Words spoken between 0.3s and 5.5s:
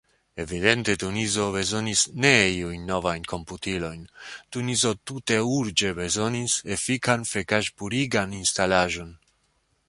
Evidente Tunizo bezonis ne iujn novajn komputilojn, Tunizo tute